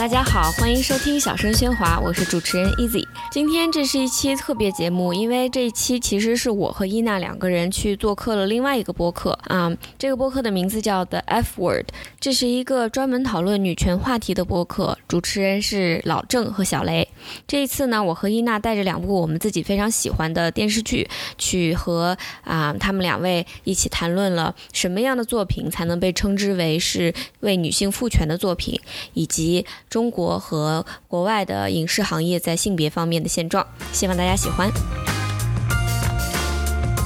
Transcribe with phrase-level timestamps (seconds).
[0.00, 3.06] 大家好，欢迎收听《小声喧哗》，我是主持人 Easy。
[3.30, 9.70] 今天这是一期特别节目，因为这一期其实是我和伊娜两个人去做客了另外一个播客啊。
[9.98, 17.06] 这个播客的名字叫 The F Word，这是一个专门讨论女权话题的播客，主持人是老郑和小雷。
[17.46, 21.06] 这一次呢，我和伊娜带着两部我们自己非常喜欢的电视剧，
[21.36, 28.80] 去和啊他们两位一起谈论了什么样的作品才能被称之为是为女性赋权的作品，
[29.12, 29.66] 以及。
[29.90, 34.70] 中国和国外的影视行业在性别方面的现状，希望大家喜欢。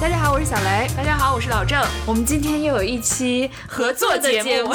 [0.01, 0.87] 大家好，我是小雷。
[0.95, 1.81] 大家好，我是老郑。
[2.05, 4.71] 我们今天又有一期合作的节目，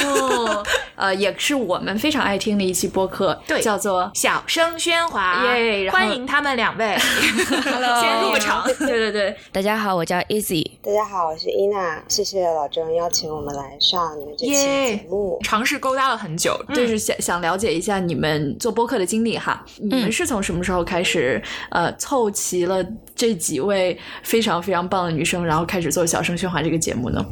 [0.96, 5.90] 呃，也是我们非常爱听的一期播客，对，叫做小声喧哗，耶！
[5.90, 8.64] 欢迎他们两位，先入个场。
[8.80, 10.66] 对对对，大家好，我叫 Easy。
[10.82, 12.02] 大家好，我是伊娜。
[12.08, 19.62] 谢谢老郑邀请我们来上你们这期节目，尝试勾搭了很久，就是想想了解一下你们做播客的经历哈。
[19.76, 21.40] 你们是从什么时候开始
[21.70, 22.84] 呃凑齐了
[23.14, 25.20] 这几位非常非常棒女？
[25.20, 27.22] 女生，然后开始做小声喧哗这个节目呢，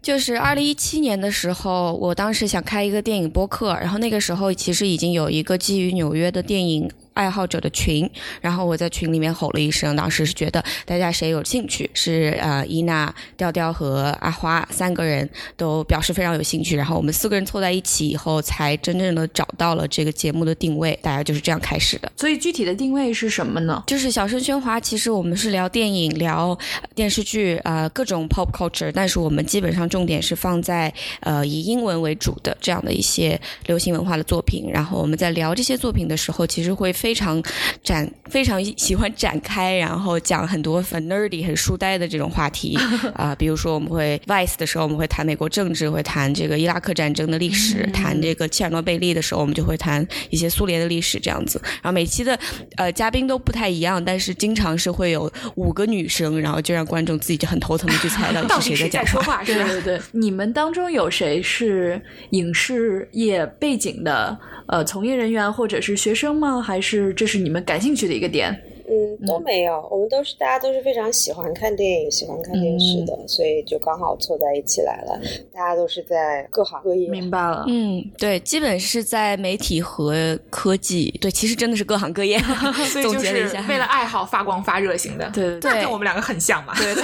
[0.00, 6.88] 就是二零一七年的时候，我当时想开一个电影播客，然后那个时候其实已经有一个基于纽约的电影。
[7.14, 8.08] 爱好者的群，
[8.40, 22.10] 然后我在群里面吼了一声，当时是觉得大家谁有兴趣，是呃伊娜、调调和阿花三个人都表示非常有兴趣，然后我们四个人凑在一起以后，才真正的找到了这个节目的定位，大家就是这样开始的。
[22.16, 23.84] 所以具体的定位是什么呢？
[23.86, 26.58] 就是小声喧哗，其实我们是聊电影、聊
[26.94, 30.90] 电视剧，呃各种 pop culture，但是我们基本上重点是放在
[31.20, 36.90] 呃以英文为主的这样的一些流行文化的作品，然后我们在聊这些作品的时候，其实会。
[37.02, 37.42] 非常
[37.82, 42.78] 展，非常喜欢展开，然后讲很多很 nerdy、很书呆的这种话题
[43.12, 51.60] 啊，比如说我们会 vice 的时候，我们会谈美国政治，会谈这个伊拉克战争的历史，谈这个切尔诺贝利的时候，我们就会谈一些苏联的历史这样子。
[51.82, 52.38] 然后每期的
[52.76, 59.42] 呃嘉宾都不太一样，但是经常是会有五个女生，然后就让观众自己就很头疼的去猜 到底是谁在说话。
[59.42, 64.38] 对对对，你们当中有谁是影视业背景的？
[64.68, 66.62] 呃，从业人员或者是学生吗？
[66.62, 68.71] 还是是这是你们感兴趣的一个点？
[68.88, 75.20] 嗯，都没有，我们都是大家都是非常喜欢看电影、喜欢看电视的，所以就刚好凑在一起来了。
[75.52, 77.64] 大家都是在各行各业，明白了。
[77.68, 81.10] 嗯，对，基本是在媒体和科技。
[81.20, 82.38] 对，其实真的是各行各业。
[83.02, 85.30] 总结了一下，为了爱好发光发热型的。
[85.32, 86.74] 对对，跟我们两个很像嘛。
[86.76, 86.94] 对。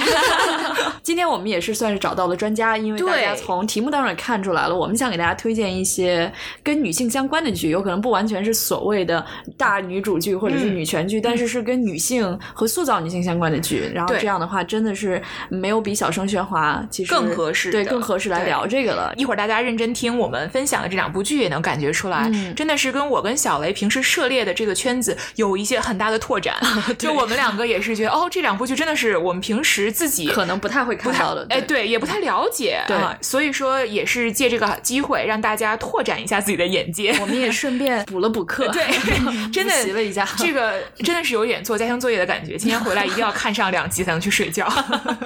[1.01, 6.31] 今天我们也是算是找到了专家，因为大家从题目当中也看出来了，我们想给大家推荐一些
[6.63, 9.25] 跟女性相关的剧，有可能不完全是所谓的
[9.57, 19.13] 大女主剧或者是女权剧，但是是跟女性和塑造女性相关的剧，然后这样的话真的是没有比小声喧哗其实更合适，对更合适来聊这个了。
[19.15, 26.55] 一会儿大家认真听我们分享的这两部剧，也能感觉出来，真的是跟我跟小雷平时涉猎的这个圈子有一些很大的拓展。
[26.97, 37.15] 就我们两个也是觉得，哦，这两部剧真的是我们平时自己可能不太会看到的，哎，对，也不太了解，对，所以说也是借这个机会让大家拓展一下自己的眼界。
[37.19, 38.83] 我们也顺便补了补课，对，
[39.51, 42.57] 真的习了一下，这个真的是有点做家庭作业的感觉。
[42.57, 44.67] 今天回来一定要看上两集才能去睡觉。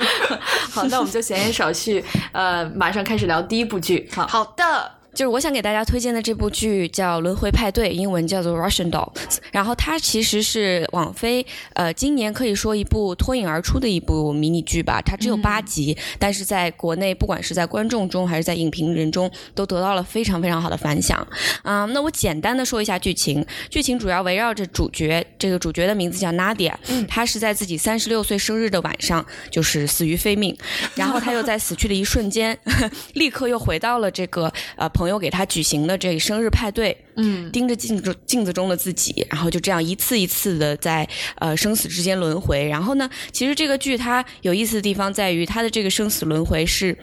[0.72, 4.10] 好，那我们就闲言少叙，呃，马上开始聊第一部剧。
[4.14, 5.03] 好，好的。
[5.14, 9.14] 就是我想给大家推荐的这部剧叫《轮回派对》，英文叫做《Russian Dolls》。
[9.52, 15.00] 然后它其实是网飞呃今年可以说一部脱颖而出的一部迷你剧吧。
[15.06, 21.26] 它只有八集，但是在国内不管是在观众中还是在影评人中都得到了非常非常好的反响。
[21.62, 23.46] 啊，那我简单的说一下剧情。
[23.70, 26.74] 剧情主要围绕着主角，这个主角的名字叫 Nadia，
[27.08, 30.58] 他是在自己三十六岁生日的晚上就是死于非命，
[30.96, 32.58] 然后他又在死去的一瞬间
[33.14, 34.90] 立刻又回到了这个呃。
[35.03, 42.68] 朋友给他举行的这个生日派对，嗯，盯着镜子镜子中的自己，然后就这样一次一次的在呃生死之间轮回。
[42.68, 46.98] 然后呢，其实这个剧它有意思的地方在于，它的这个生死轮回是。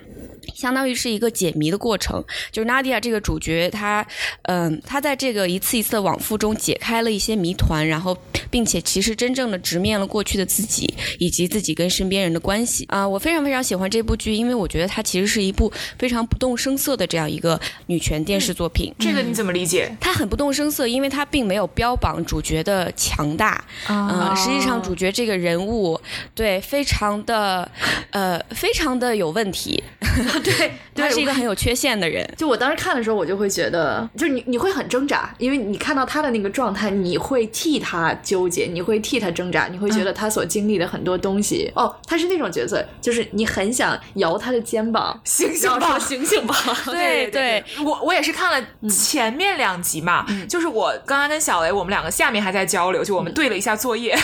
[0.55, 4.07] 相当于是一个解谜的过程，就是 Nadia 这个主角，她，
[4.43, 8.17] 嗯，她在这个一次一次的往复中解开了一些谜团，然后，
[8.51, 13.07] 并且其实真正的直面了过去的自己，以及自己跟身边人的关系啊。
[13.07, 18.93] 我非常非常喜欢这部剧，因为我觉得它其实是一部非常不动声色的这样一个女权电视作品。
[18.99, 19.95] 这个你怎么理解？
[20.01, 26.01] 它很不动声色，因为它并没有标榜主角的强大，嗯，实际上主角这个人物
[26.35, 27.71] 对非常的，
[28.11, 29.83] 呃，非常的有问题。
[30.43, 32.29] 对， 他是一个很有缺陷的人。
[32.37, 41.71] 就我当时看的时候，我就会觉得，就你你会很挣扎，因为你看到他的那个状态，你会替他纠纠结，你会替他挣扎，你会觉得他所经历的很多东西。
[41.75, 46.55] 哦，他是那种角色，就是你很想摇他的肩膀，醒醒吧，醒醒吧。
[46.87, 54.17] 对对，我我也是看了前面两集嘛，就是我刚刚跟小雷，我们两个下面还在交流，就我们对了一下作业，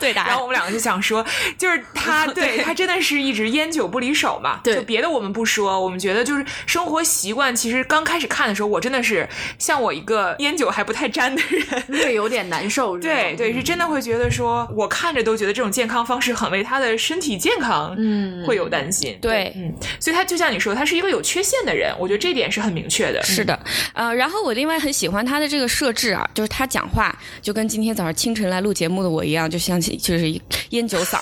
[0.00, 0.20] 对的。
[0.26, 1.24] 然后我们两个就想说，
[1.56, 4.58] 就是他对他真的是一直烟酒不离手嘛。
[4.64, 9.28] 对，就别的我们不说，我们觉得就是生活习惯，其实刚开始看的时候，我真的是
[9.58, 12.98] 像我一个烟酒还不太沾的人，会有点难受。
[13.00, 19.18] 对对，是真的会觉得说，我看着都觉得这种健康方式很为他的身体健康，嗯，会有担心。
[19.20, 23.22] 对，嗯，所以他就像你说，他是一个有缺陷的人，我觉得这点是很明确的。
[23.22, 23.58] 是的，
[23.94, 31.18] 呃，然后我另外很喜欢他的这个设置啊，就是他讲话就跟今天早上清晨来录节目的我一样，就像就是烟酒嗓。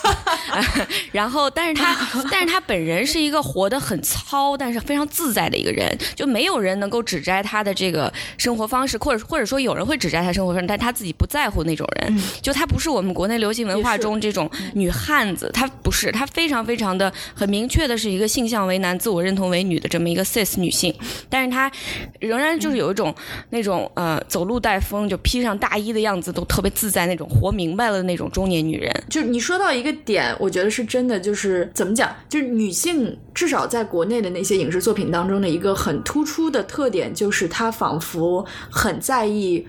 [1.11, 1.95] 然后，但是他，
[2.31, 12.21] 但是他本人是一个活得很糙，但是非常自在的一个人，就没有人能够指摘他的这个生活方式，或者或者说有人会指摘他生活方式，但他自己不在乎那种人。
[12.41, 20.93] 就他不是我们国内流行文化中这种女汉子，她不是，她非常非常的很明确的是一个性向为男、自我认同为女的这么一个 cis 女性，
[21.29, 21.71] 但是她
[22.19, 23.15] 仍然就是有一种
[23.49, 28.91] 那种呃走路带风，就披上大衣的样子都特别自在那种活明白了的那种中年女人。
[29.09, 39.67] 就是你说到一个点，我觉得是真的，就是怎么讲，就是女性至少在国内的那些影视作品当中的一个很突出的特点，就是他仿佛很在意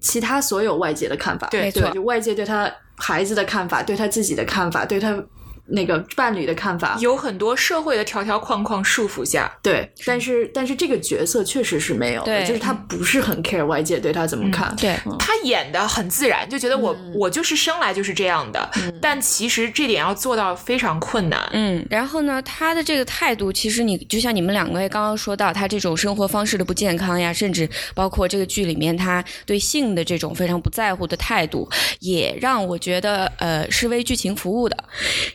[0.00, 5.22] 其他所有外界的看法，对，就外界对他孩子的看法，对他自己的看法，对她。
[5.68, 6.96] 那个伴侣的看法。
[7.00, 18.70] 有很多社会的条条框框束缚下，对，但是但是这个角色确实是没有，对，就是他不是很 care 外界对他怎么看，对他演的很自然，就觉得我我就是生来就是这样的，
[19.00, 31.68] 但其实这点要做到非常困难，嗯，然后呢，他的这个态度，其实你就像你们两位刚刚说到他这种生活方式的不健康呀，甚至包括这个剧里面他对性的这种非常不在乎的态度，
[32.00, 34.76] 也让我觉得呃是为剧情服务的，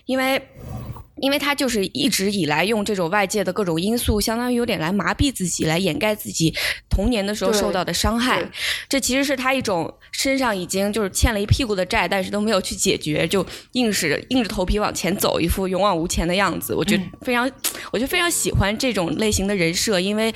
[0.05, 0.20] 因为。
[1.21, 6.51] 因为他就是一直以来用这种外界的各种因素，相当于有点来麻痹自己，来掩盖自己
[6.89, 8.43] 童年的时候受到的伤害。
[8.89, 16.73] 这其实是他一种身上已经就是欠了一屁股的债，但是都没有去解决，就硬是硬着头皮往前走，一副勇往无前的样子。
[16.73, 17.49] 我觉得非常，
[17.93, 20.33] 我就非常喜欢这种类型的人设，因为。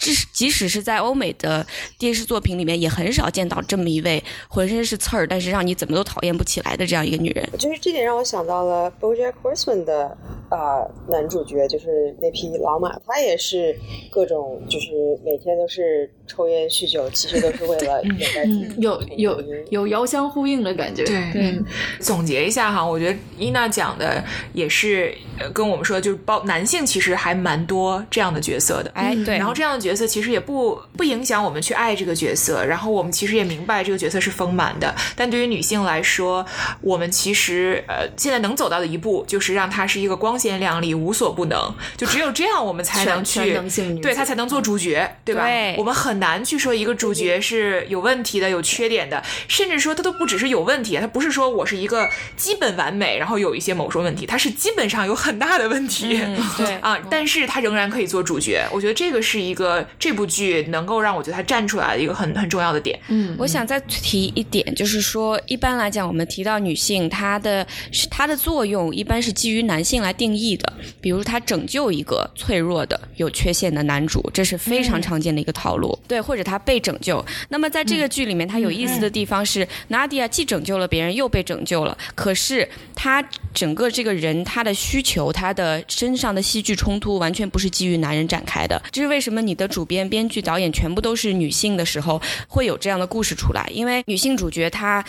[0.00, 1.64] 即使即使是在欧美的
[1.98, 7.46] 电视作品里面，也很少见到这么一位浑身是刺儿，但是让你怎么都讨厌不起来的这样一个女人。
[7.58, 10.16] 就是这点让我想到了《BoJack Horseman》的
[10.50, 13.78] 呃男主角，就是那匹老马，他也是
[14.10, 14.88] 各种就是
[15.22, 18.68] 每天都是抽烟酗酒，其实都是为了掩盖自己。
[18.78, 21.04] 有有有遥相呼应的感觉。
[21.04, 21.62] 对对，
[22.00, 24.24] 总结一下哈，我觉得伊娜讲的
[24.54, 25.14] 也是
[25.52, 28.90] 跟我们说，就是包男性其实还蛮多这样的角色的。
[28.94, 29.89] 哎，对，然后这样的角。
[29.90, 34.94] 角色其实也不不影响我们去爱这个角色，然后我们其实也明白这个角色是丰满的。
[35.16, 36.46] 但对于女性来说，
[36.80, 41.74] 我们其实呃现在能走到的一步，就是让她是一个光鲜亮丽、无所不能。
[41.96, 43.60] 就只有这样，我们才能去
[44.00, 45.44] 对她才能做主角，对吧？
[45.76, 56.20] 我们很难去说一个主角是有问题的、有缺点的，甚至说他都不只是有问题，他不是说我是一个基本完美，然后有一些某种问题，他是基本上有很大的问题。
[56.56, 58.64] 对 啊，但是他仍然可以做主角。
[58.70, 59.79] 我觉得这个是一个。
[59.98, 62.98] 这部剧能够让我觉得它站出来的一个很很重要的点。
[63.08, 67.66] 嗯，我想再提一点，就是说，一般来讲，我们提到女性，她的
[68.10, 70.72] 她的作用一般是基于男性来定义的。
[71.00, 75.98] 比如，她拯救一个脆弱的、有缺陷的男主，这是非常常见的一个套路。
[76.06, 77.24] 对，或者她被拯救。
[77.48, 81.96] 那么，在这个剧里面，它有意思的地方是，Nadia 既拯救了别人，又被拯救了。
[82.14, 88.80] 可是，她整个这个人，她的需求，她的身上的戏剧冲突，完全不是基于男人展开的。
[88.92, 89.40] 这是为什么？
[89.40, 93.66] 你的主编、编剧、导演全部都是女性的时候，会有这样的故事出来。
[93.72, 95.04] 因为女性主角她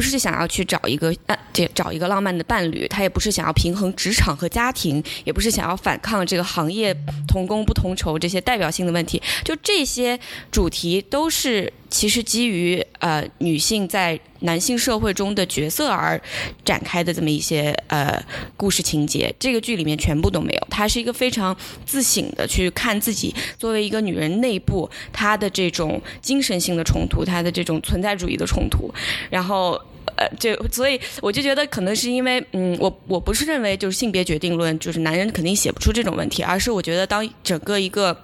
[0.00, 1.36] 不是想要去找一个呃，
[1.74, 6.96] 找一个浪漫的伴侣，他也不是想要平衡职场和家庭，也不是想要反抗这个行业
[7.28, 9.20] 同工不同酬这些代表性的问题。
[9.44, 10.18] 就这些
[10.50, 11.70] 主题都是。
[11.90, 16.18] 其实基于呃女性在男性社会中的角色而
[16.64, 18.24] 展开的这么一些呃
[18.56, 20.66] 故事情节，这个剧里面全部都没有。
[20.70, 21.54] 它是一个非常
[21.84, 28.88] 自省的去看自己作为一个女人内部她的这种精神性的冲突，她的这种存在主义的冲突。
[29.28, 29.76] 然后
[30.20, 38.16] 呃，就所以我就觉得可能是因为嗯，我我不是认为就是性别决定论，就是男人肯定写不出这种问题，而是我觉得当整个一个。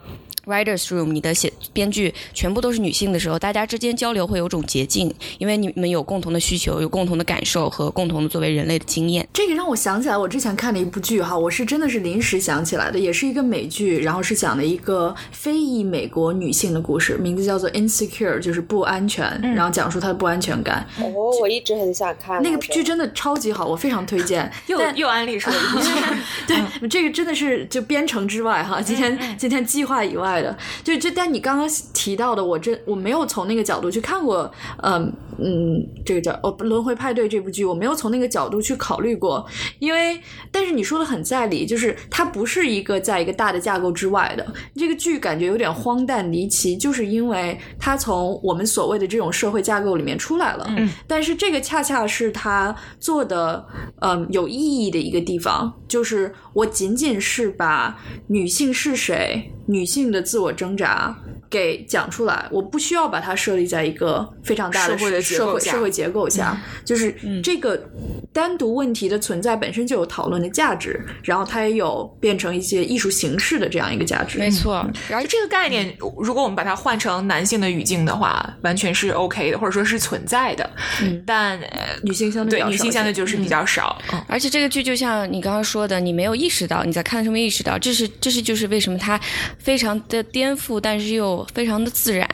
[0.47, 9.27] Writers room，你的写编剧全部都是女性的时候，大家之间交流会有种捷径，因为你们有共同的需求，有共同的感受和共同的作为人类的经验。
[9.33, 20.87] 这个让我想起来，我之前看了一部剧哈，我是真的是临时想起来的，也是一个美剧，然后是讲的一个非裔美国女性的故事，名字叫做 Insecure，就是不安全，然后讲述她的不安全感。
[21.01, 21.11] 哦，
[21.41, 24.51] 我一直很想看那个剧，真的超级好，我非常推荐。
[24.69, 25.91] 又又安利出了一部剧，
[26.47, 34.51] 对，这个真的是就编程之外哈，今天今天计划以外对的，就就但你刚刚提到的，我这我没有从那个角度去看过，
[34.83, 39.47] 嗯嗯，这个叫哦《轮回派对》这部剧，我没有从那个角度去考虑过，
[39.79, 44.47] 因为但是你说的很在理，就是它不是一个在一个大的架构之外的。
[44.75, 53.67] 这个剧，感觉有点荒诞离奇，就是因为它从我们所谓的这种社会架构里面出来了，嗯，但是这个恰恰是它做的
[54.01, 59.53] 嗯有意义的一个地方，就是我仅仅是把女性是谁。
[59.69, 61.13] 女性的自我挣扎
[61.51, 67.89] 给讲出来，我不需要把它设立在一个非常大的社会社会社会结构下，就是这个
[68.37, 74.39] 单独问题的存在本身就有讨论的价值，然后它也有变成一些艺术形式的这样一个价值。
[74.39, 80.71] 没错，然后这个概念，如果我们把它换成男性的语境的话，完全是 OK 的，或者说是存在的。
[81.01, 81.59] 嗯，但
[82.03, 83.99] 女性相对女性相对就是比较少。
[84.29, 89.19] 而且这个剧就像你刚刚说的，你没有意识到你在看的时候没意识到，这是这是就是为什么它。
[89.59, 92.29] 非常的颠覆，但是又非常的自然。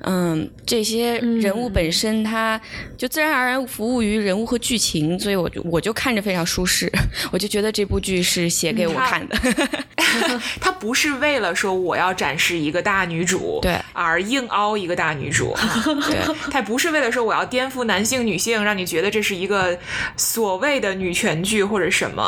[0.00, 2.60] 嗯，这些人物本身，它
[2.98, 6.90] 就自然而然服务于人物和剧情，所以我就我就看着非常舒适，
[7.32, 9.36] 我就觉得这部剧是写给我看的。
[10.60, 15.56] 他不是为了说我要展示一个大女主，对，而硬凹一个大女主。
[16.06, 19.76] 对，他不是为了说我要颠覆男性女性，让你觉得这是一个
[20.16, 22.22] 所谓的女权剧或者什么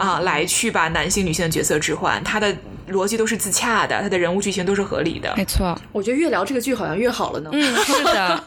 [0.00, 2.22] 啊，来去把男性女性的角色置换。
[2.24, 2.54] 他的。
[2.88, 5.34] 逻辑都是自洽的，他的人物剧情都是合理的。
[5.36, 7.50] 没错，我觉得越聊这个剧好像越好了呢。
[7.52, 8.44] 嗯，是的。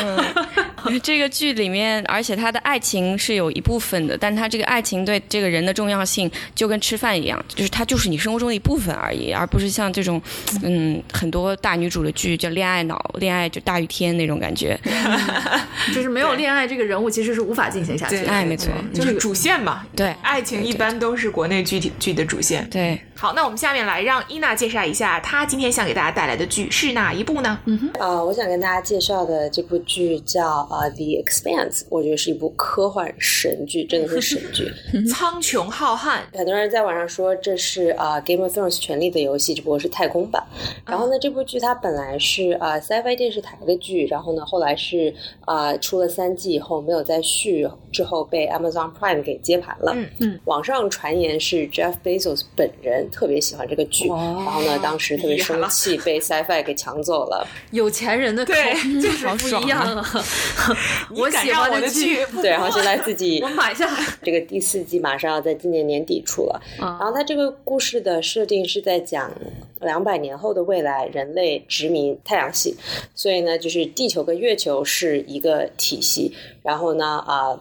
[0.00, 0.24] 嗯，
[1.02, 10.20] 这个剧里面，而且他的爱情是有一部分的，但他这个爱情对这个人的重要性就跟吃饭一样，就是他就是你生活中的一部分而已，而不是像这种
[10.62, 14.78] 嗯很多大女主的剧叫恋爱脑，恋爱就大于天那种感觉。
[15.94, 18.24] 就是没有恋爱，这个人物其实是无法进行下去。
[18.24, 19.84] 爱没错，就是主线嘛。
[19.96, 22.68] 对，爱情一般都是国内剧体剧的主线。
[22.70, 27.58] 对，好，那我们下面来让伊娜介绍一下，她今天想给大家带来的剧是哪一部呢？
[27.66, 34.72] 嗯哼，啊，我想跟大家介绍的这部剧叫呃《The Expanse》，我觉得是一部科幻神剧，真的是神剧，
[35.06, 36.20] 苍穹浩瀚。
[36.32, 40.42] 很多人在网上说这是啊《Game of Thrones》权力的游戏，只不过是太空版。
[40.86, 49.92] 然后呢，这部剧它本来是啊 Sci-Fi 电视台的剧，然后呢，后来是啊出了三季以后没有再续，之后被 Amazon Prime 给接盘了。
[49.94, 54.16] 嗯嗯，网上传言是 Jeff Bezos 本人特别喜欢这个剧，然
[54.46, 57.46] 后呢，当时特别生气， 被 Sci-Fi 给抢走了。
[57.70, 60.04] 有钱人的对 就是不一样啊！
[61.14, 64.00] 我喜欢的剧，对，然后现在自己我买下来。
[64.22, 69.30] 这个第四季马上要在今年年底出了，然后它这个故事的设定是在讲
[69.80, 72.74] 两百年后的未来，人类殖民太阳系，
[73.14, 77.60] 所以呢，就是地球跟月球是一个体系，然后呢，啊。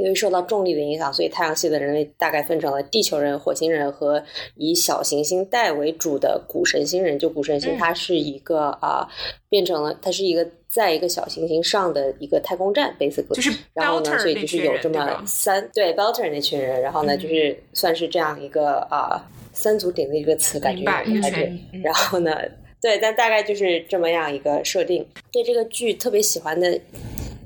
[0.00, 4.22] 因为受到重力的影响，所以太阳系的人类大概分成了地球人、火星人和
[4.56, 7.18] 以小行星带为主的古神星人。
[7.18, 9.06] 就古神星，它是一个啊，
[9.50, 13.34] 变成了它是一个在一个小行星上的一个太空站，basically。
[13.34, 19.20] 就是，然后呢，所以就是有这么三对 Belter 那群人，然后呢，就是算是这样一个啊
[19.52, 21.52] 三足鼎立一个词，感觉不太对。
[21.84, 22.34] 然后呢，
[22.80, 25.06] 对，但大概就是这么样一个设定。
[25.30, 26.80] 对这个剧特别喜欢的。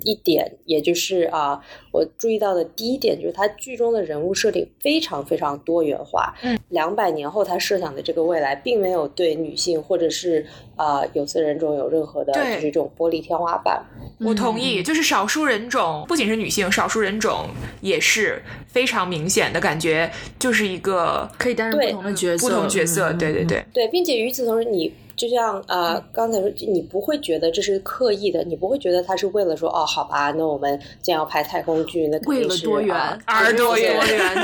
[0.05, 6.35] 一点，也就是啊，我注意到的第一点就是，它剧中的人物设定非常非常多元化。
[6.43, 10.47] 嗯，两百年后他设想的这个未来，并没有对女性或者是
[10.77, 13.83] 啊有色人种有任何的，就是这种玻璃天花板。
[14.21, 17.49] 我同意，就是少数人种，不仅是女性，少数人种
[17.81, 24.93] 也是非常明显的感觉，就是一个可以担任不同的角色，不同角色，对对对，对，并且与此同时，你。
[25.17, 33.97] 就像呃刚才说，你不会觉得这是刻意的，你不会觉得他是为了说哦，好吧，那我们既然要拍太空剧，那肯定是多元 而多元，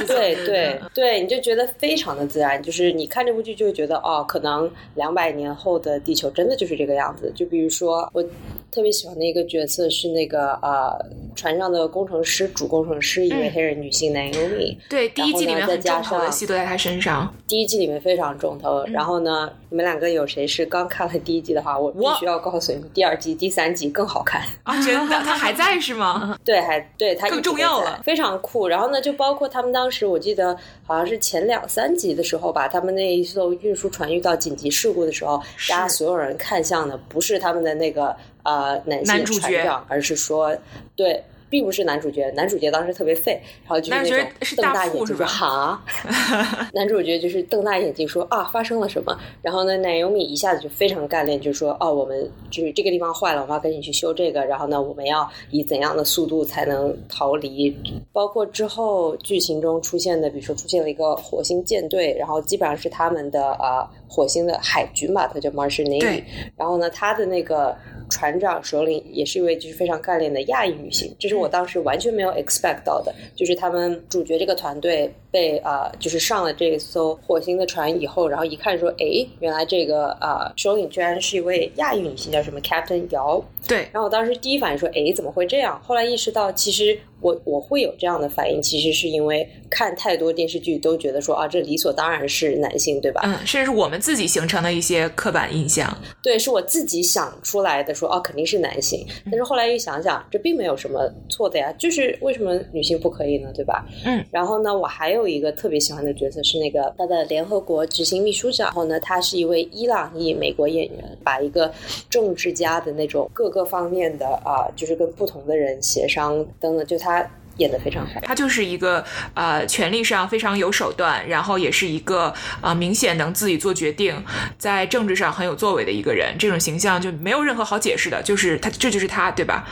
[0.07, 2.63] 对对 对，你就觉得非常的自然。
[2.63, 7.33] 就是你看这部剧就会觉得哦，可能两百年后的地球真的就是这个样子。
[7.35, 8.25] 就比如说我
[8.71, 10.97] 特别喜欢的一个角色是那个呃
[11.35, 14.77] 船上的工程师，主工程师，一位黑人女性 Naomi。
[14.89, 17.33] 对，第一季里面很重头的戏都在她身上。
[17.47, 18.85] 第一季里面非常重头。
[18.87, 24.81] 然后呢，你们两个有谁是刚看了第一季的话，我必须要告诉你们，第二季、第三季更好看啊！
[24.85, 26.39] 真的，他还在是吗？
[26.45, 28.69] 对，还对他更重要了，非常酷。
[28.69, 40.57] 然后呢，就包括他们当时，我记得好像是前两三集的时候吧，他们那一艘运输船遇到紧急事故的时候，大家所有人看向的不是他们的那个呃男性船长，而是说
[40.95, 41.23] 对。
[41.51, 43.33] 并不是男主角，男主角当时特别废，
[43.65, 45.85] 然后就是那种瞪大眼睛说哈，
[46.73, 49.19] 男主角就是瞪大眼睛说啊发生了什么？
[49.43, 54.45] 然后呢，奶油米一下子就非常干练，就说哦我们就是这个地方坏了，我们要赶紧去修这个。
[54.45, 57.77] 然后呢，我们要以怎样的速度才能逃离？
[58.13, 66.25] 包括之后剧情中出现的，比如说出现了一个火星舰队，然后基本上是他们的呃火星的海军吧，它叫 Martian Navy。
[66.57, 67.77] 然后呢，他的那个。
[68.13, 73.15] 船长首领也是一位就是非常干练的亚裔女性，这是我当时完全没有 expect 到的。
[73.37, 83.41] 就是他们主角这个团队被啊，就是上了这艘火星的船以后，然后一看说，哎，原来这个啊首领居然是一位亚裔女性，叫什么 Captain 姚。
[83.69, 83.89] 对。
[83.93, 85.81] 然后我当时第一反应说，哎，怎么会这样？
[85.81, 93.21] 后来意识到，其实我我会有这样的反应，其实是因为看太多电视剧都觉得说啊，这理所当然是男性，对吧？
[93.25, 95.95] 嗯，甚至是我们自己形成的一些刻板印象。
[96.23, 97.95] 对，是我自己想出来的。
[97.95, 103.51] 说啊，肯定是男性，但是后来一想想，这并没有什么错的呀，就是为什么女性不可以呢？
[103.55, 103.85] 对吧？
[104.07, 104.25] 嗯。
[104.31, 111.71] 然后呢，我还有一个特别喜欢的角色是那个他的联合国执行秘书长，然后呢，他是一位伊朗裔美国演员，把一个
[112.09, 117.10] 政治家的那种各个方面的啊，就是跟不同的人协商等等，就他。
[117.11, 117.40] That.
[117.57, 119.05] 演的非常好，他就是一个
[119.35, 124.25] 呃，权力上非常有手段，然后也是一个呃，明显能自己做决定，
[124.59, 126.35] 在政治上很有作为的一个人。
[126.39, 129.69] 这种形象就没有任何好解释的，就是他，这就是他，对吧？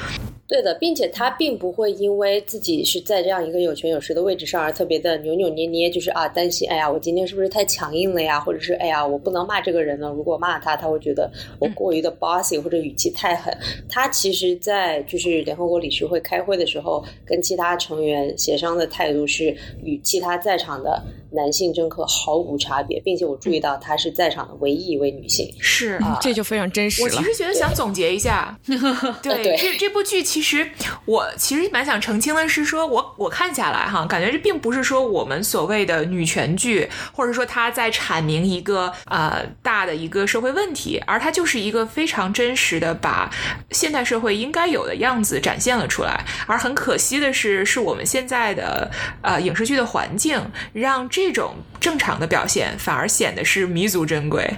[0.46, 8.40] 对的，并且他并不会因为自己是在这样一个有权有势的位置上而特别的扭扭捏捏，就是啊，担心，哎呀，我今天是不是太强硬了呀？
[8.40, 10.08] 或者是，哎呀，我不能骂这个人呢？
[10.08, 13.54] 如果骂他，他会觉得我过于的 bossy 或者语气太狠。
[13.90, 21.02] 他其实，在就是联合国理事会开会的时候，跟其他成员协商的态度是与其他在场的。
[21.30, 27.04] 男性政客毫无差别，并且我注意到她是在场的唯一一位女性，是 这就非常真实了。
[27.04, 28.58] 我其实觉得想总结一下，
[29.22, 30.66] 对这这部剧，其实
[31.04, 43.30] 我其实蛮想澄清的是，说我我看下来哈，感觉这并不是说我们所谓的女权剧，或者说他在阐明一个呃大的一个社会问题，而它就是一个非常真实的把
[43.70, 46.24] 现代社会应该有的样子展现了出来。
[46.46, 48.90] 而很可惜的是，是我们现在的
[49.22, 50.40] 呃影视剧的环境
[50.72, 51.08] 让。
[51.10, 54.48] 这种正常的表现反而显得是弥足珍贵，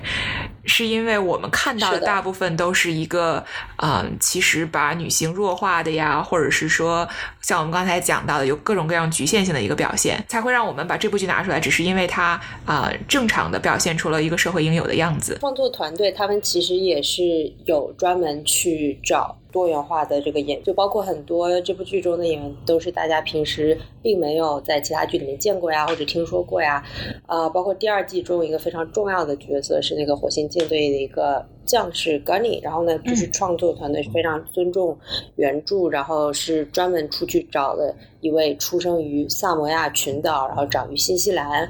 [0.65, 3.43] 是因为我们看到的大部分都是一个，
[3.77, 7.09] 嗯，其实把女性弱化的呀，或者是说
[7.41, 15.39] 像我们刚才讲到的有各种各样局限性的一个表现，才会让我们把这部剧拿出来，只是因为它啊正常的表现出了一个社会应有的样子。
[15.41, 17.23] 创作团队他们其实也是
[17.65, 19.40] 有专门去找。
[19.53, 26.83] 多元化的这个演，就包括很多这部剧中的演员，都是大家平时并没有在其他剧里面见过呀，或者听说过呀。
[27.27, 34.97] 啊，包括第二季中一个非常重要的角色是那个火星舰队的一个将士 Gunny，然后呢，就是创作团队是非常尊重
[35.37, 41.69] 原著，然后是专门出去找了一位出生于萨摩亚群岛，然后长于新西兰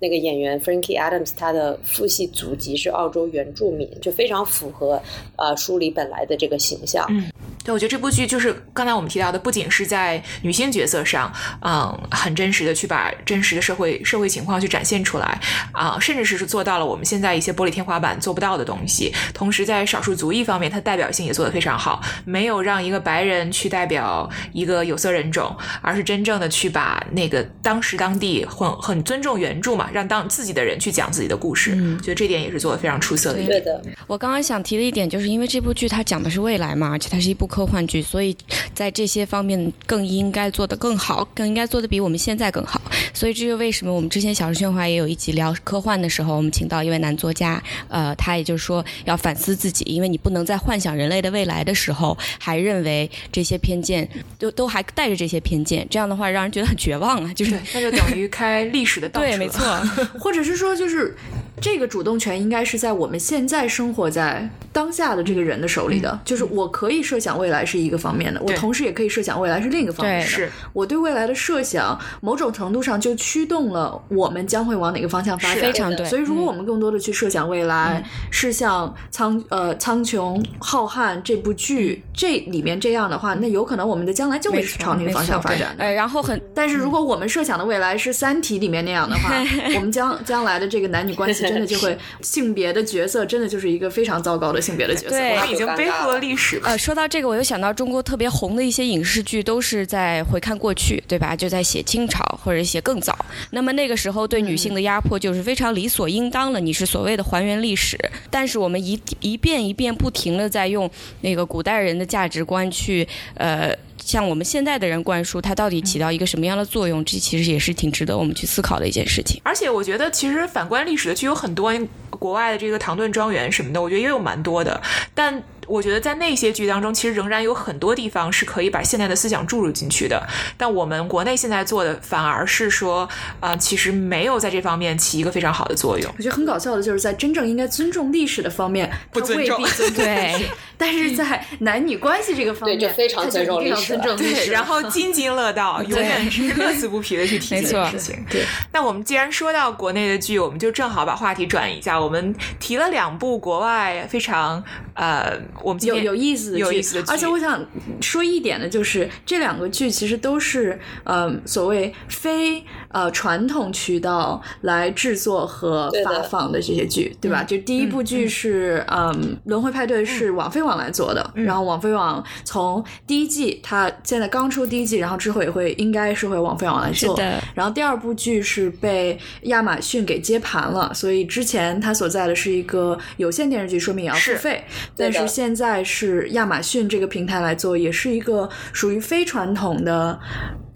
[0.00, 5.00] 那个演员 Frankie Adams，他的父系祖籍是澳洲原住民，就非常符合
[5.36, 7.06] 呃书里本来的这个形象。
[7.08, 7.30] 嗯，
[7.66, 15.40] 对，我觉得这部剧就是刚才我们提到的，不仅是在女性角色上，嗯，很真实的去把真实的社会社会情况去展现出来
[15.72, 19.12] 啊，甚至是是做到了我们现在一些玻璃天花板做不到的东西。
[19.34, 25.52] 同时，在少数族裔方面，它代表性也做得非常好，没有让一个白人去代表一个有色人种，
[25.82, 31.72] 而是真正的去把那个当时当地很很尊重原著嘛，让当自己的人去讲自己的故事。
[31.74, 33.42] 嗯，觉得这点也是做得非常出色的。
[33.42, 37.44] 对的，我刚刚想提的一点，就是因为这部剧它讲的是未来嘛，而且它是一部。
[37.56, 38.36] 科幻剧，所以
[38.74, 42.78] 在这些方面更应该做得更好，更应该做得比我们现在更好。
[43.16, 54.06] 所以这就为什么我们之前《小时喧哗》也有一集聊科幻的时候，我们请到一位男作家，呃，他也就是说要反思自己，因为你不能在幻想人类的未来的时候，还认为这些偏见
[54.38, 57.32] 都 都还带着这些偏见，这样的话让人觉得很绝望啊！
[57.34, 59.64] 就是那就等于开历史的倒车，对，没错，
[60.20, 61.16] 或者是说就是。
[61.58, 70.26] 这个主动权应该是在我们现在生活在当下的这个人的手里的，就是我可以设想未来是一个方面的，我同时也可以设想未来是另一个方面的。
[70.26, 73.16] 是我对未来的设想，某种程度上就。
[73.26, 75.60] 驱动了我们将会往哪个方向发展。
[75.60, 76.06] 非常对。
[76.06, 85.74] 所以，如果我们更多的去设想未来，是像苍呃《苍穹浩瀚》这部剧这里面这样的话，那有可能我们的将来就会朝那个方向发展。
[85.78, 89.34] 呃，然后很，但是如果我们设想的未来是《三体》里面那样的话，
[89.74, 95.10] 我们将将来的这个男女关系真的就会 性别的角色真的就是一个非常糟糕的性别的角色。
[95.10, 96.60] 对，已经背负了历史。
[96.62, 101.34] 呃，说到这个，我又想到中国特别红的一些影视剧，都是在回看过去，对吧？
[101.34, 103.16] 就在写清朝或者写更早。
[103.50, 106.60] 那么那个时候对女性的压迫就是非常理所应当了。
[106.60, 107.98] 你是所谓的还原历史，
[108.30, 113.74] 但是我们一一遍一遍不停的在用那个古代人的价值观去呃。
[113.98, 117.04] 向我们现在的人灌输，它到底起到一个什么样的作用？
[117.04, 119.40] 这其实也是挺值得我们去思考的一件事情。
[119.42, 121.72] 而且我觉得，其实反观历史的剧有很多，
[122.10, 124.80] 国外的这个《唐顿庄园》什么的，我觉得也有蛮多的，
[125.12, 125.42] 但。
[125.66, 130.22] 我觉得在那些剧当中，其实仍然有很多地方是可以把现代的思想注入进去的。
[130.56, 133.08] 但我们国内现在做的反而是说，
[133.40, 136.12] 啊，其实没有在这方面起一个非常好的作用。
[136.16, 139.62] 我觉得很搞笑的就是在真正应该尊重历史的方面，不尊重。
[139.94, 140.48] 对，
[140.78, 143.96] 但是在男女关系这个方面，就非常尊重历史。
[144.16, 148.24] 对，然后津津乐道，永远是乐此不疲的去提这件事情。
[148.30, 148.44] 对。
[148.72, 152.00] 那我们既然说到国内的剧，我们就正好把话题转移一下。
[152.00, 154.62] 我们提了两部国外非常
[154.94, 156.26] 呃，我们有有意。
[156.26, 157.64] 有意思的，而且我想
[158.00, 167.44] 说一点的，就是这两个剧其实都是呃所谓非呃传统渠道来制作和发放的这些剧，对吧？
[167.44, 169.12] 就第一部剧是嗯
[169.44, 177.16] 《轮回派对》是网飞网来做的，然后网飞网从第一季它现在刚出第一季，然后之后也会应该是会网飞网来做。
[177.54, 184.64] 然后第二部剧是被亚马逊给接盘了，所以之前它所在的是一个有线电视剧，说明也要付费，
[184.96, 186.26] 但是现现在是。
[186.30, 190.18] 亚马逊这个平台来做，也是一个属于非传统的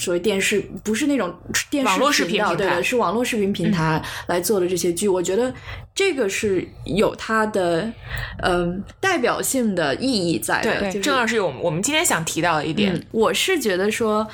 [0.01, 1.33] 所谓电视，不是那种
[1.71, 5.55] 电视视频道，对的，是网络视频平台来做的这些剧，我觉得。
[5.93, 7.87] 这个是有它的
[8.43, 12.99] 嗯代表性的意义在的，对，正好是我们我们今天想提到的一点。
[13.11, 14.27] 我是觉得说，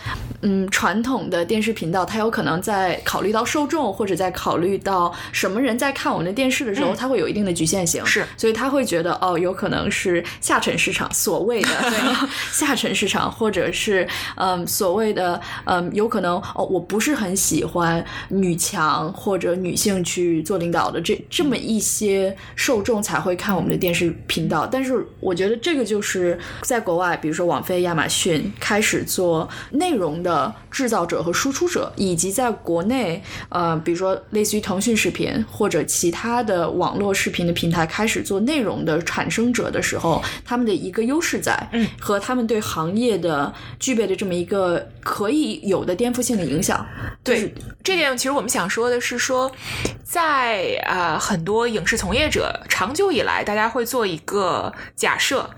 [0.43, 11.69] 嗯，传统的电视频道，它有可能在考虑到受众或者在考虑到什么人在看我们的电视的时候，它会有一定的局限性，是，所以他会觉得哦，有可能是下沉市场，所谓的
[12.53, 21.47] 下沉市场，或者是嗯所谓的嗯有可能哦，我不是很喜欢女强或者女性去做领导的这这。
[21.47, 46.85] 么一些受众才会看我们的电视频道，但是我觉得这个就是在国外，比如说网飞、亚马逊开始做内容的制造者和输出者，以及在国内，呃，比如说类似于腾讯视频或者其他的网络视频的平台开始做内容的产生者的时候，他们的一个优势在，嗯，和他们对行业的具备的这么一个可以有的颠覆性的影响。
[47.23, 47.55] 对，
[47.85, 49.49] 这点其实我们想说的是说，
[50.03, 51.37] 在啊很。
[51.37, 55.49] 很多影视从业者长久以来，大家会做一个假设，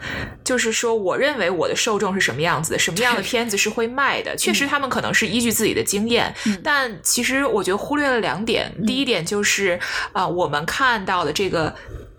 [0.42, 4.36] 就是说，我认为我的受众是什么样子的，什么样的片子是会卖的。
[4.36, 8.74] 确实，他们可能是依据自己的经验，但其实我觉得忽略了两点。
[8.84, 9.78] 第一点就是
[10.12, 11.72] 啊，我们看到的这个，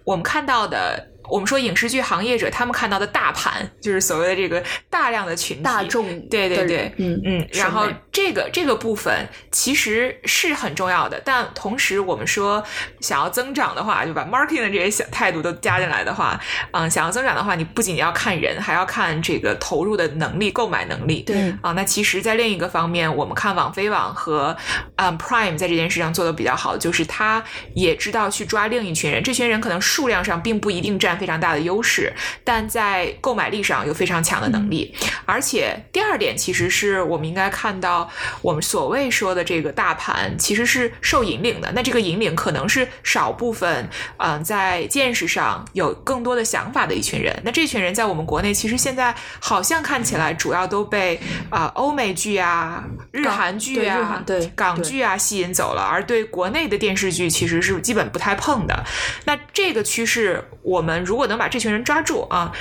[0.05, 1.09] 我们看到的。
[1.30, 7.48] 我们说影视剧行业者，他们看到的大盘就是所谓的这个大量的群体，大众，对对对，嗯嗯。
[7.54, 12.63] 然后这个这个部分其实是很重要的，但同时我们说
[13.02, 16.39] 想要增长的话，就把 marketing 的这些小态度都加进来的话，
[16.72, 21.22] 嗯，想要增长的话，你不仅要看人，还要看这个投入的能力、购买能力。
[21.22, 24.56] 对啊，那其实，在另一个方面，我们看网飞网和
[24.96, 27.44] 嗯 Prime 在这件事上做的比较好，就是他
[27.76, 31.18] 也知道去抓另一群人，这群人可能数量上并不一定占。
[31.19, 32.12] 非常大的优势，
[32.43, 34.95] 但在购买力上有非常强的能力。
[35.25, 38.10] 而且第二点，其实是我们应该看到，
[38.41, 41.71] 我们所谓说的这个大盘其实是受引领的。
[41.75, 47.38] 那这个引领可能是少部分，嗯，在见识上有更多的想法的一群人。
[47.43, 58.84] 那这群人在我们国内，其实现在好像看起来主要都被啊欧美剧啊、日韩剧啊、对港剧啊吸引走了，而对国内的电视剧其实是基本不太碰的。
[59.25, 61.03] 那这个趋势，我们。
[61.10, 62.52] 如果能把这群人抓住啊，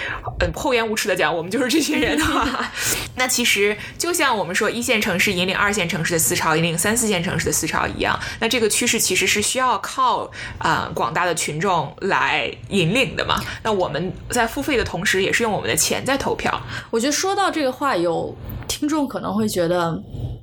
[0.40, 2.48] 嗯，厚颜无耻的讲，我们就是这群人的话，
[3.14, 13.38] 那其实就像我们说一线城市引领二线城市的思潮，引领三四线城市的思潮一样，那这个趋势其实是需要靠啊广大的群众来引领的嘛。
[13.62, 16.58] 那我们在付费的同时，也是用我们的钱在投票。
[16.90, 18.34] 我觉得说到这个话，有
[18.66, 19.90] 听众可能会觉得，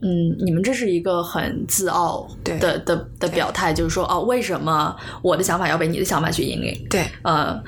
[0.03, 6.87] 嗯，你们这是一个很自傲的的的表态，就是说，哦，为什么我的想法要被你的想法去引领？
[6.89, 7.59] 对，呃。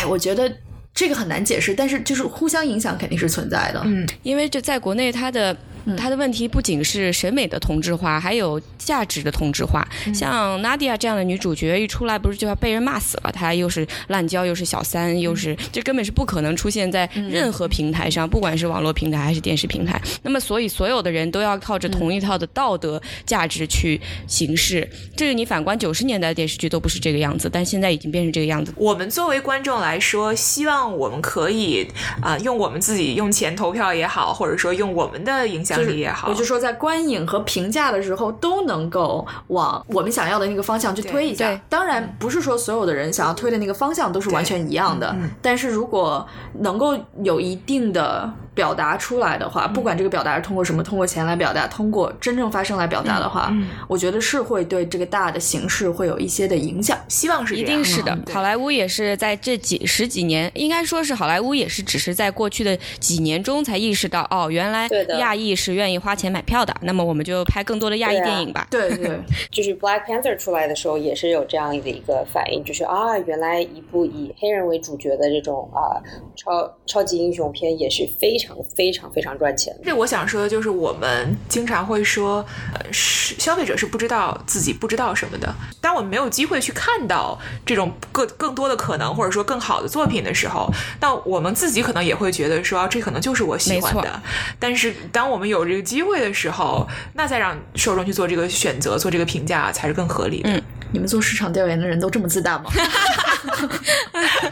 [0.00, 0.52] 哎，我觉得
[0.94, 3.82] 这个很难解释，但是就是互相影响肯定是存在的。
[3.84, 5.56] 嗯，因为就在国内，它的
[5.96, 9.86] 它的问题不仅是审美的同质化，还有价值的同质化。
[10.14, 13.32] 像 Nadia 这样的女主角一出来，不是就要被人骂死了？
[13.32, 20.00] 她又是滥交，又是小三，又是这根本是不可能出现在任何平台上，不管是网络平台还是电视平台。
[20.22, 24.88] 那么，所以所有的人都要靠着同一套的道德价值去行事。
[25.16, 28.72] 这个你反观九十年代的电视剧都不是这个样子，但现在已经变成这个样子。
[28.76, 31.86] 我们作为观众来说，希望我们可以
[32.20, 41.60] 啊，用我们自己用钱投票也好，或者说用我们的影响力也好，我就说在观影和评价的时候都能够往我们想要的那个方向去推一下。
[41.68, 46.26] 当然，不是说所有的人想要推的那个方向都是完全一样的，但是如果
[46.60, 48.32] 能够有一定的。
[48.58, 53.54] 表达出来的话，不管这个表达是通过什么，通过钱来表达，通过真正发生来表达的话，
[53.86, 56.98] 我觉得是会对这个大的形势会有一些的影响。
[57.06, 58.18] 希望是一定是的。
[58.32, 64.88] 好莱坞也是在这几十几年，应该说是好莱坞也是只是在过去的几年中才意识到，哦，原来
[65.20, 66.74] 亚裔是愿意花钱买票的。
[66.80, 68.66] 那么我们就拍更多的亚裔电影吧。
[68.72, 69.20] 对对，
[69.52, 76.02] 就是 Black Panther 出来的时候也是有这样的一个反应，就是啊，原来一部以黑人为主角的这种啊
[76.34, 78.47] 超超级英雄片也是非常。
[78.76, 79.74] 非常非常赚钱。
[79.84, 85.52] 这我想说的就是，我们经常会说，呃，是消费者是不知道自己不知道什么的。
[85.80, 94.22] 当我们没有机会去看到这种更更多的可能，或者说更好的作品的时候，那我们自己可能也会觉得说，这可能就是我喜欢的。
[94.58, 100.50] 但是，当我们有这个机会的时候，那再让受众去做这个选择、做这个评价，才是更合理的。
[100.50, 102.70] 嗯，你们做市场调研的人都这么自大吗？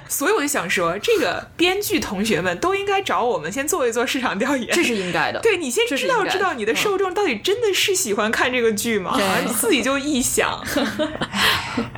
[0.08, 5.40] 所以我就想说，这个编剧同学们都应该找我们先做一做市场调研，这是应该的。
[5.40, 9.18] 对你先知道知道你的受众到底真的是喜欢看这个剧吗？
[9.44, 10.64] 你自己就臆想。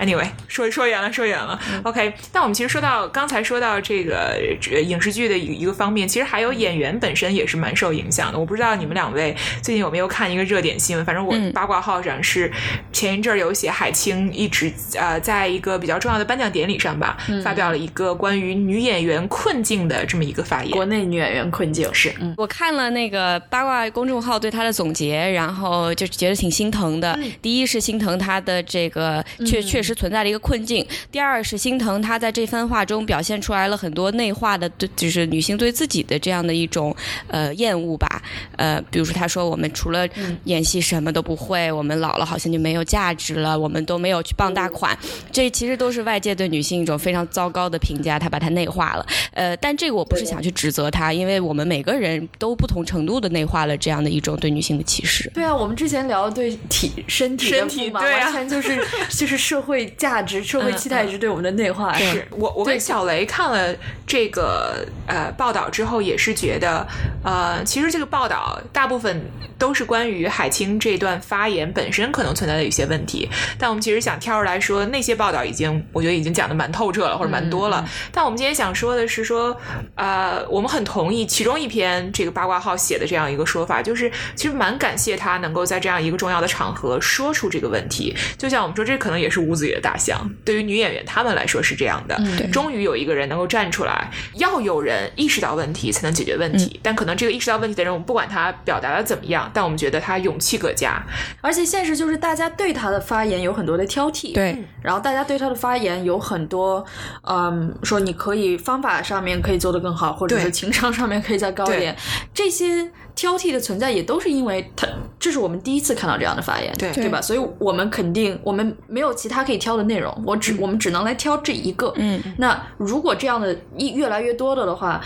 [0.00, 1.60] Anyway，说说远了，说远了。
[1.84, 4.36] OK，那我们其实说到刚才说到这个
[4.82, 8.38] 影视剧的一一个方面，其实还有演员本身也是蛮受影响的。
[8.38, 11.04] 我不知道你们两位最近有没有看一个热点新闻？
[11.04, 12.50] 反正我八卦号上是
[12.92, 20.72] 前一阵儿有写海清一直呃在一个比较重要的颁奖典礼上吧，发表了一个关于女演员困境的这么一个发言。
[20.72, 21.88] 国内女演员困境。
[21.92, 27.18] 是，我看了那个八卦公众号对她的总结，然后就觉得挺心疼的。
[27.40, 36.94] 第一是心疼她的这个确确实存在的一个困境；第二是心疼她在这番话中表现出来了很多内化的对，就是女性对自己的这样的一种
[37.28, 38.22] 呃厌恶吧。
[38.56, 40.06] 呃，比如说她说我们除了
[40.44, 44.96] 演戏什么都不会，我们老了好像就没有价值了，我们都没有去傍大款，
[45.32, 49.06] 这其实都是外界对女性一种非常糟糕的评价，她把它内化了。
[49.32, 55.30] 呃，但这个我不是想去指责她，因为我们每个人都不同程度的内化了这样的一种对女性的歧视。
[55.34, 58.78] 对啊，我们之前聊的对 体身体身体嘛，完全就是
[59.10, 61.96] 就是社会价值、社会期待值对我们的内化。
[61.96, 63.74] 是我我跟小雷看了
[64.06, 66.86] 这个呃报道之后，也是觉得
[67.24, 69.20] 呃，其实这个报道大部分
[69.58, 73.28] 都是关于海清这段发言本身可能存在的一些问题，
[73.58, 77.86] 但我们其实想挑出来说，那些报道已经我觉得已经讲的蛮透彻了，或者蛮多了。
[78.10, 79.54] 但我们今天想说的是说，
[79.96, 88.16] 呃，我们很同意其中一篇这个八卦号写的这样一个说法，就是其实蛮感谢他能够在这样一个重要的场合说出这个问题。
[88.38, 92.18] 就像我们说，这可能也是吴子野的大象，对于女演员他们来说是这样的。
[92.50, 96.80] 终于有一个人能够站出来，要有人意识到问题才能解决问题。
[96.82, 101.02] 但可能这个意识到问题的人，我们不管他表达的怎么样，但我们觉得他勇气可嘉。
[101.40, 104.32] 而且现实就是，大家对他的发言有很多的挑剔。
[104.34, 106.84] 对，然后大家对他的发言有很多，
[107.22, 111.96] 嗯，说你可以方法上面可以做得更好，或者是情商上面可以再高一点，
[112.32, 112.90] 这些。
[113.18, 114.86] 挑剔的存在也都是因为他，
[115.18, 117.20] 这是我们第一次看到这样的发言，对对吧？
[117.20, 121.92] 所以我们肯定我们没有其他可以挑的内容，我只我们只能来挑这一个。
[121.96, 125.00] 嗯，那如果这样的一越来越多的的话，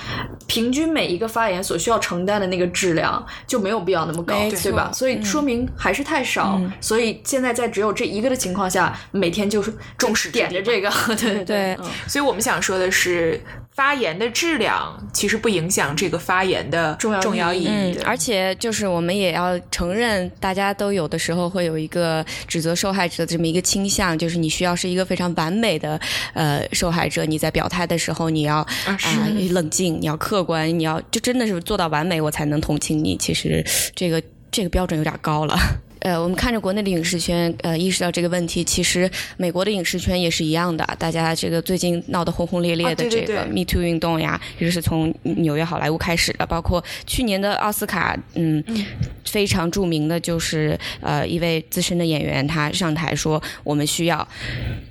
[0.46, 4.90] 平均每一个发言所需要承担的那个质量就没有必要那么高，对吧？
[4.92, 6.60] 所以说明还是太少。
[6.82, 11.78] 所以现在在只有这一个的情况下，每天就是重视点着这个， 对对对。
[12.06, 13.40] 所以我们想说的是。
[13.74, 26.00] 发言的质量其实不影响这个发言的重要重要意义，而且就是我们也要承认，大家都有的时候会有一个指责受害者的这么一个倾向，就是你需要是一个非常完美的
[26.34, 28.98] 呃受害者，你在表态的时候你要啊
[29.50, 33.16] 冷静，你要客观，你要就真的是做到完美，我才能同情你。
[33.16, 35.56] 其实这个这个标准有点高了。
[36.02, 40.84] 呃，我们看着国内的影视圈，呃，意识到这个问题，其实美国的影视圈也是一样的。
[40.98, 46.44] 大家这个最近闹得轰轰烈烈的这个 Me Too 运动呀，也是从纽约好莱坞开始的。
[46.44, 48.62] 包括去年的奥斯卡，嗯，
[49.24, 54.26] 非常著名的就是呃一位资深的演员，他上台说，我们需要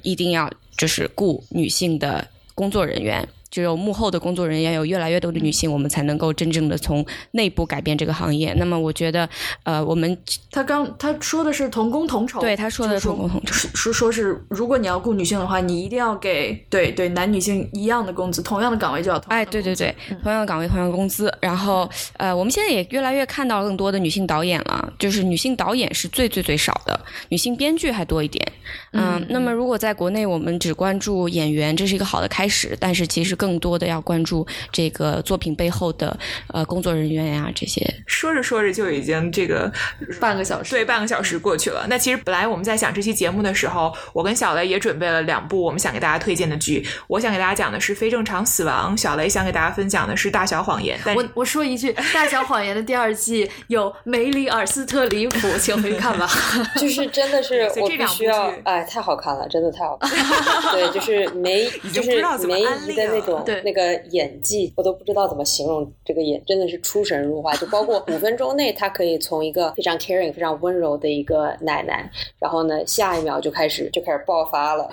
[0.03, 3.27] 一定要就是雇女性的工作人员。
[3.51, 8.53] 只有幕后的工作人员有越来越多的女性，我们才能够真正的从内部改变这个行业。
[8.53, 9.29] 那么，我觉得，
[9.63, 10.17] 呃，我们
[10.49, 21.31] 他刚他说的是同工同酬，对他说的同工同酬，是说是如果你要雇女性的话，你一定要给对对男女性一样的工资，同样的岗位就要哎，对对对，同样的岗位同样的工资。
[21.41, 28.45] 然后，呃，我们现在也越来越看到更多的女性导演了，就是女性导演是最最最少的，女性编剧还多一点。
[28.93, 36.15] 嗯，那么如果在国内我们只关注演员，这是一个好的开始，但是其实更多的要关注这个作品背后的
[36.53, 37.81] 呃工作人员呀这些。
[38.05, 39.71] 说着说着就已经这个
[40.19, 41.87] 半个小时，对，半个小时过去了。
[41.89, 46.85] 那其实本来我们在想这期节目的时候，我跟小雷也准备了两部我们想给大家推荐的剧。
[47.07, 50.99] 我想给大家讲的是《非正常死亡》，小雷想给大家分享的是《大小谎言》。
[51.15, 56.29] 我我说一句，《大小谎言》的第二季有梅里尔斯特里普，请回去看吧。
[56.77, 60.11] 就是真的是 我必须要哎，太好看了，真的太好看。
[60.11, 60.71] 了。
[60.73, 63.30] 对，就是梅，就是梅姨的那种
[63.63, 67.53] 那个演技，我都不知道怎么形容这个演，真的是出神入化。
[67.55, 74.89] 就包括五分钟内，他可以从一个非常 caring、非常温柔的一个奶奶，然后呢，下一秒就开始就开始爆发了。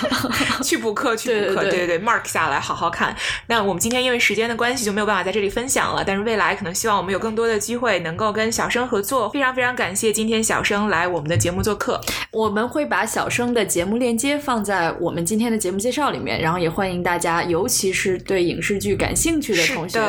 [0.62, 3.14] 去补课，去补课，对对对，mark 下来，好好看。
[3.46, 9.28] 那我们今天因为时间的关系就没有办法在这里分享了，但是未来可能希望我们有更多的机会能够跟小生合作。
[9.30, 12.00] 非常非常感谢今天小生来我们的节目做客，
[12.32, 20.00] 我们会把小生的节目链接放在我们今天的节目介绍里面，然后也欢迎大家，尤其是对影视剧感兴趣的同学，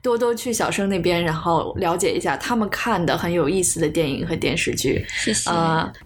[0.00, 5.04] 多多去小生那边，然后了解一下他们看的很有意思的电影和电视剧。
[5.22, 5.50] 谢谢。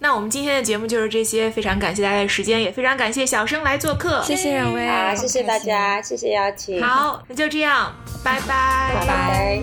[0.00, 4.20] 那我们今天的节目就是这些，非常感谢大家的时间，也非常感谢小生来做客。
[4.24, 6.83] 谢谢两位，好，谢谢大家，谢谢邀请。
[6.83, 9.62] 好，那就这样，拜拜，拜拜。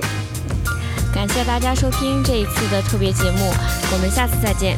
[1.13, 3.51] 感谢大家收听这一次的特别节目，
[3.91, 4.77] 我们下次再见。